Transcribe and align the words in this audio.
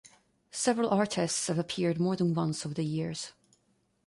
Several 0.49 0.89
artists 0.89 1.45
have 1.45 1.59
appeared 1.59 1.99
more 1.99 2.15
than 2.15 2.33
once 2.33 2.65
over 2.65 2.73
the 2.73 2.81
years. 2.83 3.33